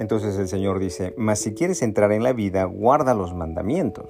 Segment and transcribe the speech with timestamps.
[0.00, 4.06] Entonces el Señor dice, mas si quieres entrar en la vida, guarda los mandamientos.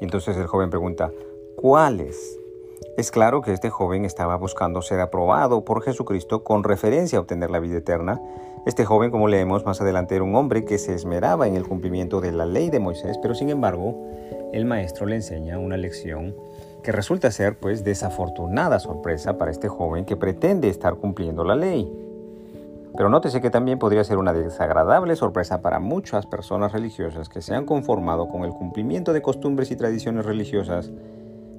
[0.00, 1.10] Y entonces el joven pregunta,
[1.56, 2.38] ¿cuáles?
[2.96, 7.50] Es claro que este joven estaba buscando ser aprobado por Jesucristo con referencia a obtener
[7.50, 8.22] la vida eterna.
[8.66, 12.20] Este joven, como leemos más adelante, era un hombre que se esmeraba en el cumplimiento
[12.20, 14.06] de la ley de Moisés, pero sin embargo,
[14.52, 16.36] el maestro le enseña una lección
[16.84, 22.05] que resulta ser pues desafortunada sorpresa para este joven que pretende estar cumpliendo la ley.
[22.96, 27.54] Pero nótese que también podría ser una desagradable sorpresa para muchas personas religiosas que se
[27.54, 30.90] han conformado con el cumplimiento de costumbres y tradiciones religiosas,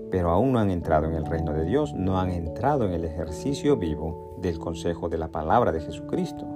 [0.10, 3.06] pero aún no han entrado en el reino de Dios, no han entrado en el
[3.06, 6.48] ejercicio vivo del consejo de la palabra de Jesucristo.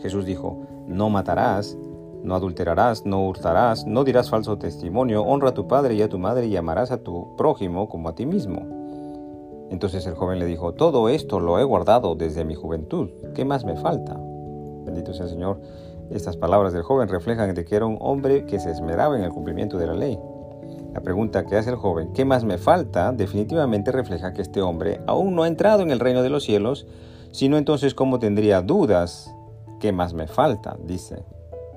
[0.00, 1.76] Jesús dijo, no matarás,
[2.22, 6.18] no adulterarás, no hurtarás, no dirás falso testimonio, honra a tu padre y a tu
[6.18, 8.75] madre y amarás a tu prójimo como a ti mismo.
[9.70, 13.64] Entonces el joven le dijo, todo esto lo he guardado desde mi juventud, ¿qué más
[13.64, 14.16] me falta?
[14.84, 15.60] Bendito sea el Señor.
[16.10, 19.30] Estas palabras del joven reflejan de que era un hombre que se esmeraba en el
[19.30, 20.18] cumplimiento de la ley.
[20.94, 23.12] La pregunta que hace el joven, ¿qué más me falta?
[23.12, 26.86] definitivamente refleja que este hombre aún no ha entrado en el reino de los cielos,
[27.32, 29.34] sino entonces cómo tendría dudas,
[29.80, 30.76] ¿qué más me falta?
[30.84, 31.24] dice.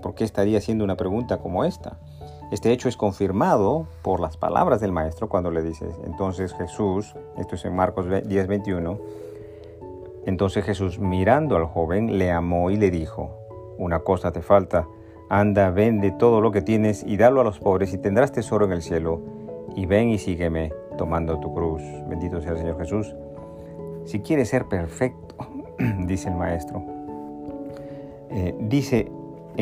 [0.01, 1.99] ¿Por qué estaría haciendo una pregunta como esta?
[2.51, 7.55] Este hecho es confirmado por las palabras del maestro cuando le dice, entonces Jesús, esto
[7.55, 8.99] es en Marcos 10, 21,
[10.25, 13.31] entonces Jesús mirando al joven le amó y le dijo,
[13.77, 14.87] una cosa te falta,
[15.29, 18.71] anda, vende todo lo que tienes y dalo a los pobres y tendrás tesoro en
[18.71, 19.21] el cielo,
[19.75, 21.81] y ven y sígueme tomando tu cruz.
[22.07, 23.15] Bendito sea el Señor Jesús.
[24.05, 25.35] Si quieres ser perfecto,
[26.05, 26.83] dice el maestro,
[28.31, 29.11] eh, dice,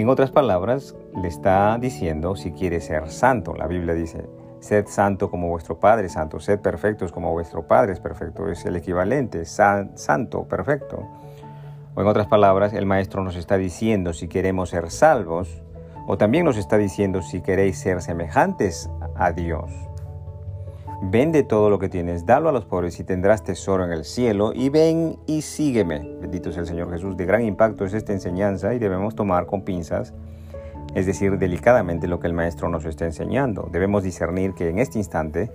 [0.01, 3.55] en otras palabras, le está diciendo si quiere ser santo.
[3.55, 7.99] La Biblia dice, sed santo como vuestro Padre santo, sed perfectos como vuestro Padre es
[7.99, 8.47] perfecto.
[8.47, 11.03] Es el equivalente, santo, perfecto.
[11.95, 15.63] O en otras palabras, el Maestro nos está diciendo si queremos ser salvos,
[16.05, 19.71] o también nos está diciendo si queréis ser semejantes a Dios.
[21.01, 24.51] Vende todo lo que tienes, dalo a los pobres y tendrás tesoro en el cielo,
[24.53, 26.17] y ven y sígueme.
[26.19, 27.15] Bendito sea el Señor Jesús.
[27.15, 30.13] De gran impacto es esta enseñanza y debemos tomar con pinzas
[30.97, 33.69] es decir, delicadamente lo que el maestro nos está enseñando.
[33.71, 35.51] Debemos discernir que en este instante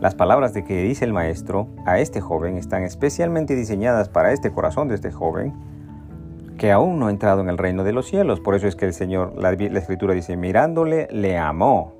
[0.00, 4.50] las palabras de que dice el maestro a este joven están especialmente diseñadas para este
[4.50, 5.54] corazón de este joven
[6.58, 8.40] que aún no ha entrado en el reino de los cielos.
[8.40, 11.94] Por eso es que el Señor, la, escritura dice, mirándole, le amó.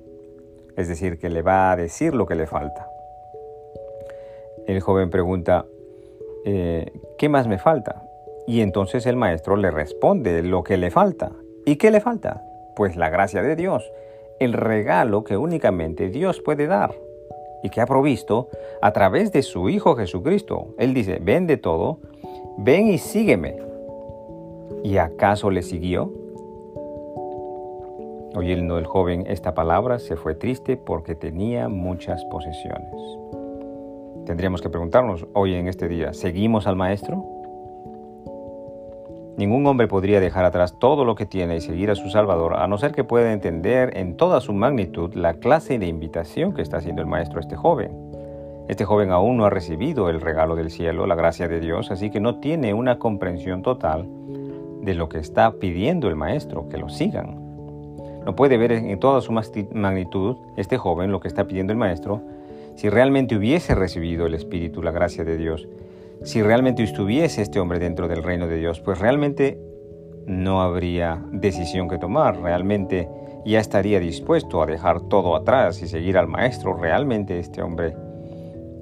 [0.80, 2.88] Es decir, que le va a decir lo que le falta.
[4.66, 5.66] El joven pregunta,
[6.46, 8.02] eh, ¿qué más me falta?
[8.46, 11.32] Y entonces el maestro le responde lo que le falta.
[11.66, 12.42] ¿Y qué le falta?
[12.76, 13.92] Pues la gracia de Dios,
[14.38, 16.94] el regalo que únicamente Dios puede dar
[17.62, 18.48] y que ha provisto
[18.80, 20.74] a través de su Hijo Jesucristo.
[20.78, 21.98] Él dice, ven de todo,
[22.56, 23.58] ven y sígueme.
[24.82, 26.19] ¿Y acaso le siguió?
[28.34, 32.94] Oyendo el joven esta palabra, se fue triste porque tenía muchas posesiones.
[34.24, 37.24] Tendríamos que preguntarnos hoy en este día, ¿seguimos al Maestro?
[39.36, 42.68] Ningún hombre podría dejar atrás todo lo que tiene y seguir a su Salvador, a
[42.68, 46.76] no ser que pueda entender en toda su magnitud la clase de invitación que está
[46.76, 47.90] haciendo el Maestro a este joven.
[48.68, 52.10] Este joven aún no ha recibido el regalo del cielo, la gracia de Dios, así
[52.10, 54.08] que no tiene una comprensión total
[54.82, 57.39] de lo que está pidiendo el Maestro, que lo sigan.
[58.24, 62.22] No puede ver en toda su magnitud este joven lo que está pidiendo el Maestro
[62.76, 65.68] si realmente hubiese recibido el Espíritu, la gracia de Dios
[66.22, 69.58] si realmente estuviese este hombre dentro del reino de Dios, pues realmente
[70.26, 73.08] no habría decisión que tomar, realmente
[73.46, 77.96] ya estaría dispuesto a dejar todo atrás y seguir al Maestro, realmente este hombre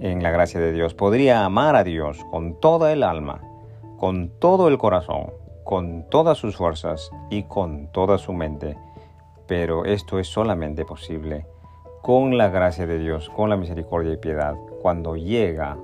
[0.00, 3.40] en la gracia de Dios podría amar a Dios con toda el alma,
[3.98, 5.32] con todo el corazón,
[5.64, 8.76] con todas sus fuerzas y con toda su mente.
[9.48, 11.46] Pero esto es solamente posible
[12.02, 15.76] con la gracia de Dios, con la misericordia y piedad, cuando llega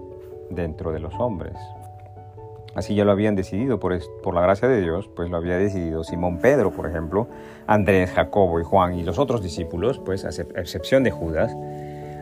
[0.51, 1.55] dentro de los hombres.
[2.75, 3.93] Así ya lo habían decidido por,
[4.35, 7.29] la gracia de Dios, pues lo había decidido Simón Pedro, por ejemplo,
[7.67, 10.31] Andrés, Jacobo y Juan y los otros discípulos, pues a
[10.61, 11.57] excepción de Judas,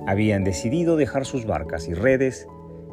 [0.06, 2.46] habían decidido dejar sus barcas y redes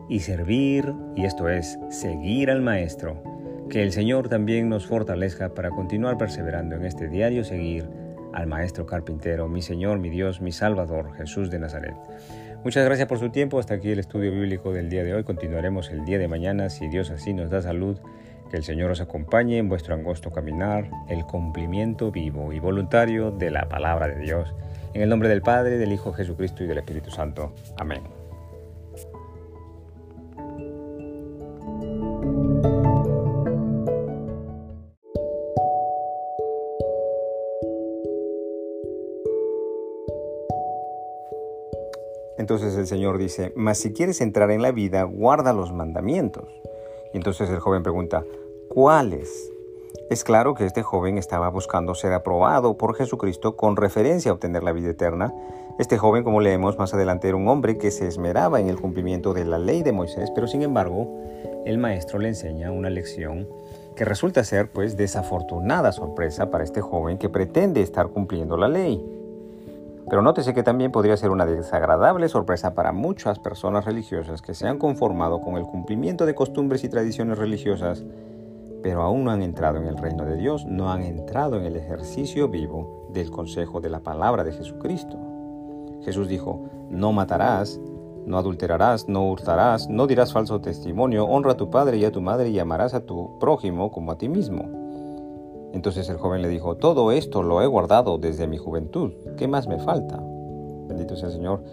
[0.07, 3.21] y servir, y esto es, seguir al Maestro.
[3.69, 7.89] Que el Señor también nos fortalezca para continuar perseverando en este diario seguir
[8.33, 11.95] al Maestro Carpintero, mi Señor, mi Dios, mi Salvador, Jesús de Nazaret.
[12.63, 13.59] Muchas gracias por su tiempo.
[13.59, 15.23] Hasta aquí el estudio bíblico del día de hoy.
[15.23, 17.97] Continuaremos el día de mañana, si Dios así nos da salud.
[18.51, 23.51] Que el Señor os acompañe en vuestro angosto caminar, el cumplimiento vivo y voluntario de
[23.51, 24.53] la palabra de Dios.
[24.93, 27.53] En el nombre del Padre, del Hijo Jesucristo y del Espíritu Santo.
[27.77, 28.19] Amén.
[42.39, 46.45] Entonces el Señor dice, mas si quieres entrar en la vida, guarda los mandamientos.
[47.13, 48.24] Y entonces el joven pregunta,
[48.69, 49.51] ¿cuáles?
[50.09, 54.63] Es claro que este joven estaba buscando ser aprobado por Jesucristo con referencia a obtener
[54.63, 55.33] la vida eterna.
[55.80, 59.33] Este joven, como leemos más adelante, era un hombre que se esmeraba en el cumplimiento
[59.33, 61.19] de la ley de Moisés, pero sin embargo,
[61.65, 63.50] el maestro le enseña una lección
[63.97, 69.19] que resulta ser pues desafortunada sorpresa para este joven que pretende estar cumpliendo la ley.
[70.09, 74.67] Pero nótese que también podría ser una desagradable sorpresa para muchas personas religiosas que se
[74.67, 78.03] han conformado con el cumplimiento de costumbres y tradiciones religiosas,
[78.81, 81.75] pero aún no han entrado en el reino de Dios, no han entrado en el
[81.75, 85.19] ejercicio vivo del consejo de la palabra de Jesucristo.
[86.03, 87.79] Jesús dijo, no matarás,
[88.25, 92.21] no adulterarás, no hurtarás, no dirás falso testimonio, honra a tu padre y a tu
[92.21, 94.78] madre y amarás a tu prójimo como a ti mismo.
[95.74, 99.68] Entonces el joven le dijo, todo esto lo he guardado desde mi juventud, ¿qué más
[99.68, 100.19] me falta?
[100.88, 101.63] Bendito sea el Señor.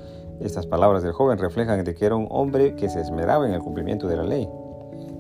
[0.41, 3.61] Estas palabras del joven reflejan de que era un hombre que se esmeraba en el
[3.61, 4.49] cumplimiento de la ley.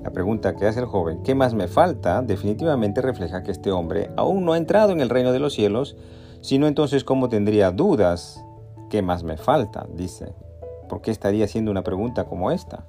[0.05, 2.23] La pregunta que hace el joven, ¿qué más me falta?
[2.23, 5.97] definitivamente refleja que este hombre aún no ha entrado en el reino de los cielos,
[6.43, 8.45] sino entonces cómo tendría dudas,
[8.91, 9.87] ¿qué más me falta?
[9.95, 10.35] dice.
[10.89, 12.85] ¿Por qué estaría haciendo una pregunta como esta?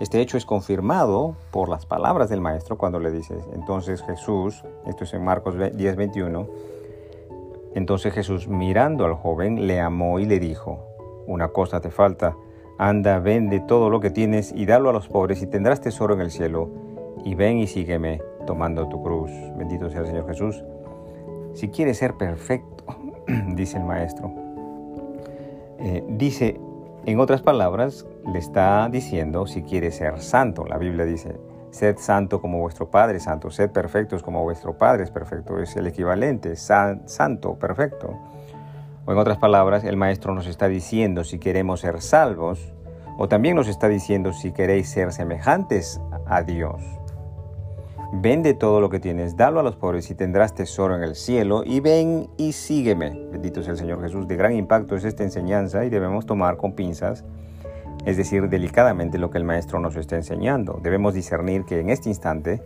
[0.00, 5.04] Este hecho es confirmado por las palabras del maestro cuando le dice, entonces Jesús, esto
[5.04, 6.46] es en Marcos 10, 21,
[7.74, 10.78] entonces Jesús mirando al joven le amó y le dijo,
[11.26, 12.36] una cosa te falta,
[12.78, 16.20] anda, vende todo lo que tienes y dalo a los pobres y tendrás tesoro en
[16.20, 16.70] el cielo,
[17.24, 19.30] y ven y sígueme tomando tu cruz.
[19.56, 20.62] Bendito sea el Señor Jesús.
[21.54, 22.84] Si quieres ser perfecto,
[23.54, 24.32] dice el maestro,
[25.80, 26.60] eh, dice,
[27.04, 30.64] en otras palabras, le está diciendo si quiere ser santo.
[30.64, 31.36] La Biblia dice,
[31.70, 35.58] sed santo como vuestro Padre santo, sed perfectos como vuestro Padre es perfecto.
[35.58, 38.18] Es el equivalente, santo, perfecto.
[39.06, 42.72] O en otras palabras, el Maestro nos está diciendo si queremos ser salvos,
[43.16, 46.82] o también nos está diciendo si queréis ser semejantes a Dios.
[48.12, 51.62] Vende todo lo que tienes, dalo a los pobres y tendrás tesoro en el cielo
[51.64, 53.10] y ven y sígueme.
[53.30, 54.26] Bendito sea el Señor Jesús.
[54.26, 57.24] De gran impacto es esta enseñanza y debemos tomar con pinzas,
[58.08, 60.80] es decir, delicadamente lo que el Maestro nos está enseñando.
[60.82, 62.62] Debemos discernir que en este instante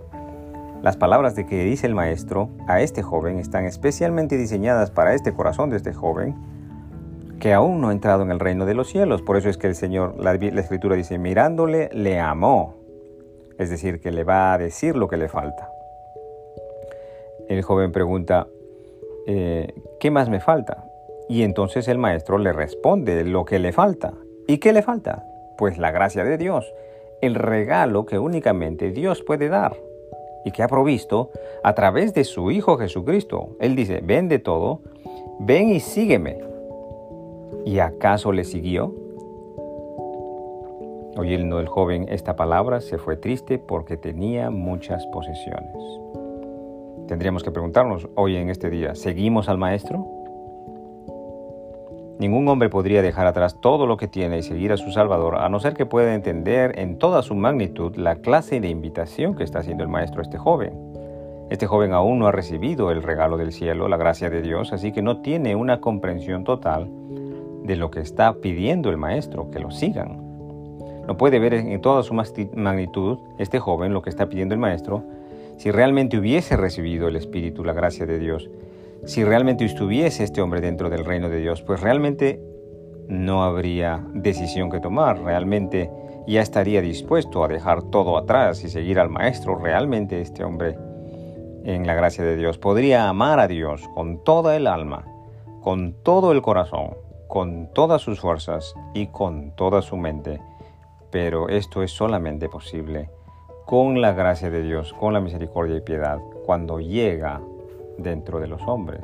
[0.82, 5.32] las palabras de que dice el Maestro a este joven están especialmente diseñadas para este
[5.32, 6.36] corazón de este joven
[7.40, 9.20] que aún no ha entrado en el reino de los cielos.
[9.20, 12.76] Por eso es que el Señor, la, Escritura dice, mirándole, le amó
[13.58, 15.72] es decir, que le va a decir lo que le falta.
[17.48, 18.46] El joven pregunta,
[19.26, 20.84] eh, ¿qué más me falta?
[21.28, 24.14] Y entonces el maestro le responde lo que le falta.
[24.46, 25.24] ¿Y qué le falta?
[25.56, 26.72] Pues la gracia de Dios,
[27.20, 29.76] el regalo que únicamente Dios puede dar
[30.44, 31.30] y que ha provisto
[31.62, 33.56] a través de su Hijo Jesucristo.
[33.60, 34.80] Él dice, ven de todo,
[35.38, 36.38] ven y sígueme.
[37.64, 38.94] ¿Y acaso le siguió?
[41.16, 45.76] Oyendo el joven esta palabra, se fue triste porque tenía muchas posesiones.
[47.06, 50.21] Tendríamos que preguntarnos hoy en este día, ¿seguimos al Maestro?
[52.22, 55.48] Ningún hombre podría dejar atrás todo lo que tiene y seguir a su Salvador, a
[55.48, 59.58] no ser que pueda entender en toda su magnitud la clase de invitación que está
[59.58, 60.72] haciendo el Maestro a este joven.
[61.50, 64.92] Este joven aún no ha recibido el regalo del cielo, la gracia de Dios, así
[64.92, 66.88] que no tiene una comprensión total
[67.64, 70.22] de lo que está pidiendo el Maestro, que lo sigan.
[71.08, 75.02] No puede ver en toda su magnitud este joven lo que está pidiendo el maestro.
[75.56, 78.48] Si realmente hubiese recibido el Espíritu, la gracia de Dios,
[79.04, 82.40] si realmente estuviese este hombre dentro del reino de Dios, pues realmente
[83.08, 85.90] no habría decisión que tomar, realmente
[86.26, 90.76] ya estaría dispuesto a dejar todo atrás y seguir al Maestro, realmente este hombre
[91.64, 95.04] en la gracia de Dios podría amar a Dios con toda el alma,
[95.60, 96.96] con todo el corazón,
[97.28, 100.40] con todas sus fuerzas y con toda su mente.
[101.10, 103.10] Pero esto es solamente posible
[103.66, 107.40] con la gracia de Dios, con la misericordia y piedad, cuando llega
[107.98, 109.02] dentro de los hombres.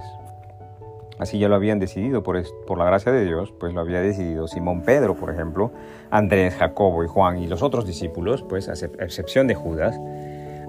[1.18, 4.47] Así ya lo habían decidido por, por la gracia de Dios, pues lo había decidido
[4.47, 5.73] Simón Pedro, por ejemplo,
[6.11, 9.99] Andrés, Jacobo y Juan y los otros discípulos, pues a excepción de Judas,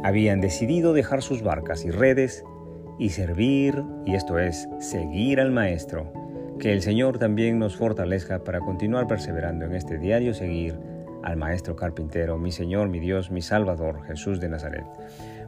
[0.04, 2.44] habían decidido dejar sus barcas y redes
[2.98, 6.12] y servir, y esto es, seguir al Maestro.
[6.60, 10.78] Que el Señor también nos fortalezca para continuar perseverando en este diario seguir
[11.24, 14.86] al Maestro Carpintero, mi Señor, mi Dios, mi Salvador, Jesús de Nazaret.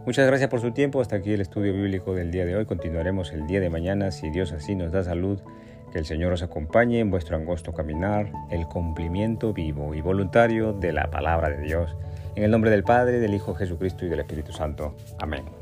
[0.06, 1.00] Muchas gracias por su tiempo.
[1.00, 2.66] Hasta aquí el estudio bíblico del día de hoy.
[2.66, 5.40] Continuaremos el día de mañana, si Dios así nos da salud.
[5.92, 10.94] Que el Señor os acompañe en vuestro angosto caminar, el cumplimiento vivo y voluntario de
[10.94, 11.96] la palabra de Dios.
[12.36, 14.96] En el nombre del Padre, del Hijo Jesucristo y del Espíritu Santo.
[15.20, 15.61] Amén.